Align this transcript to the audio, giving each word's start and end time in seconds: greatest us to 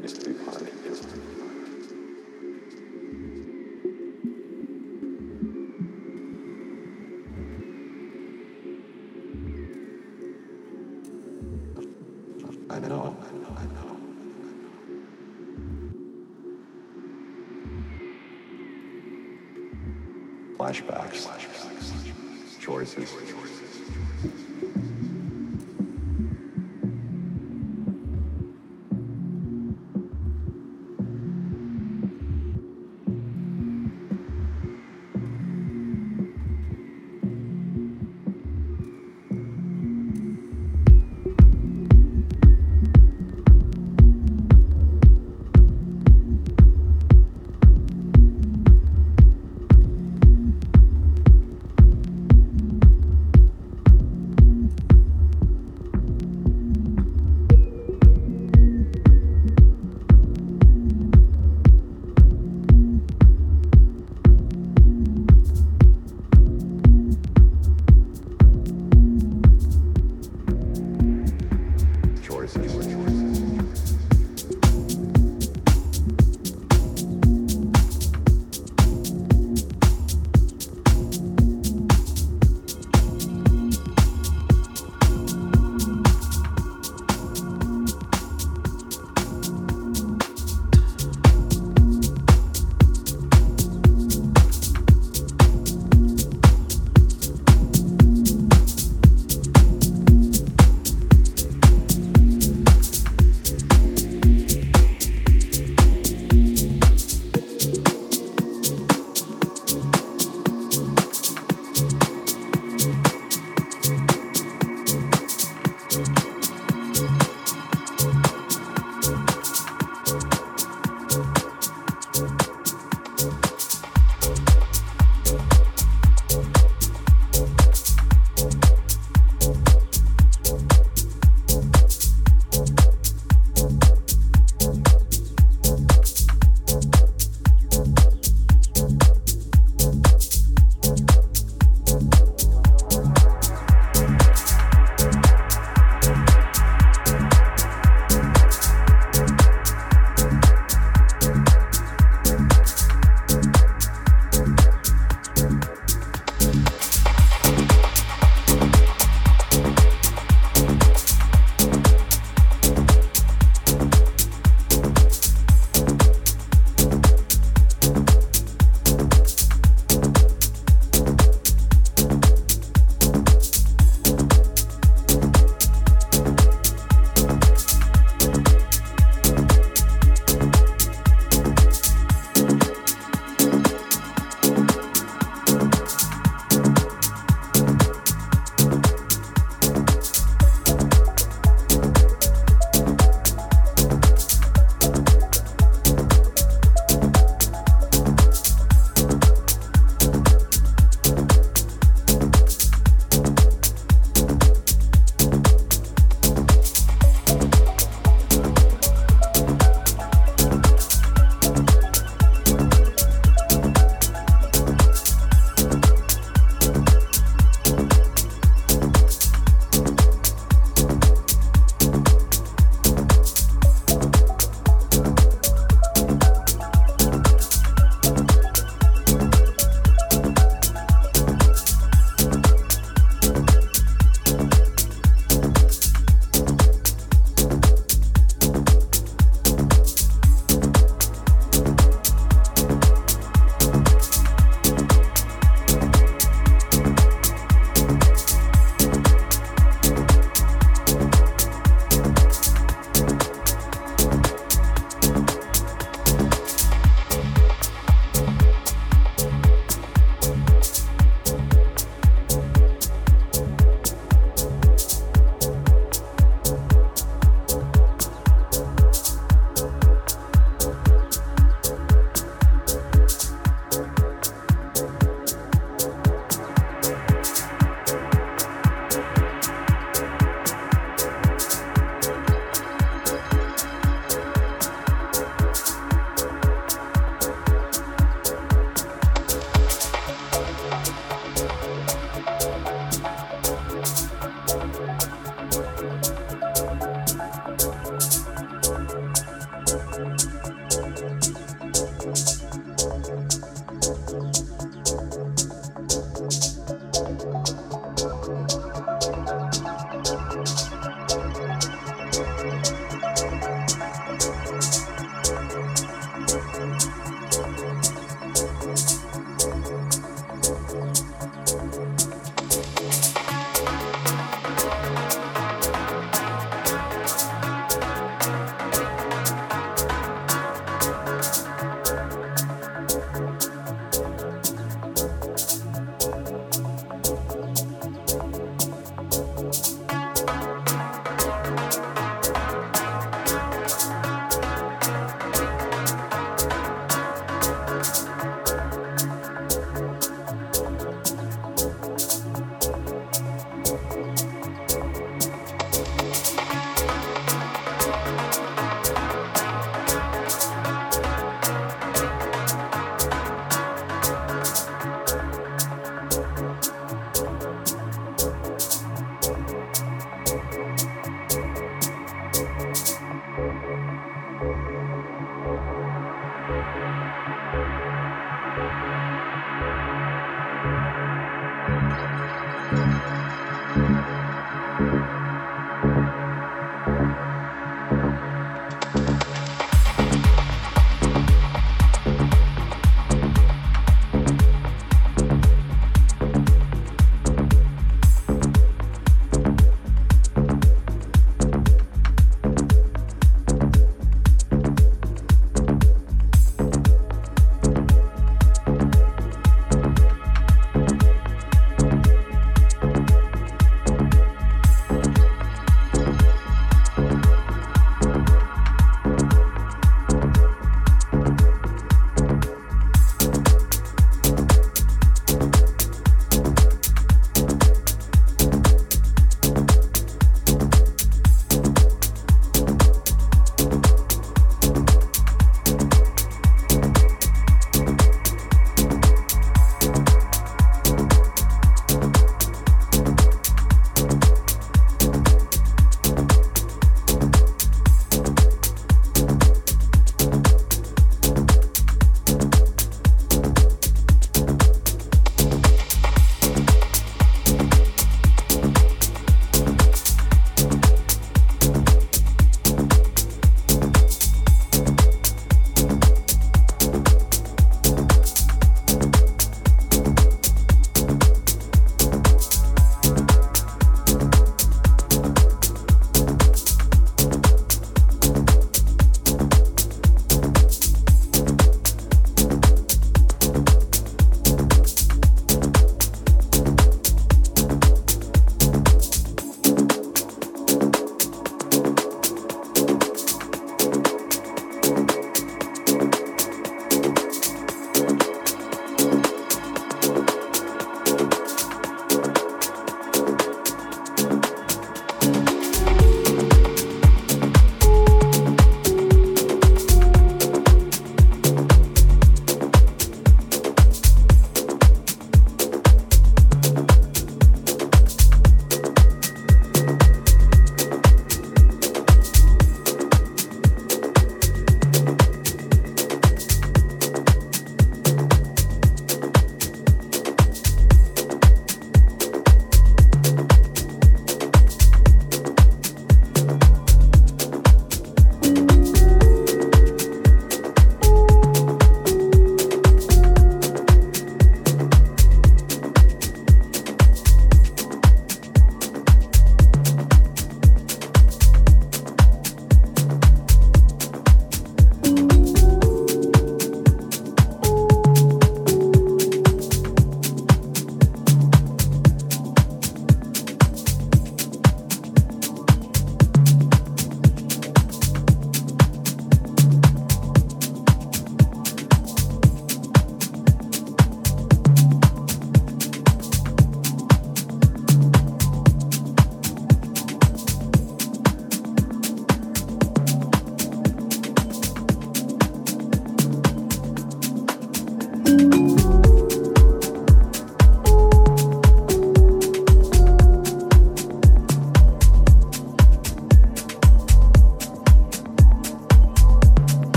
greatest 0.00 0.22
us 0.92 1.00
to 1.00 1.37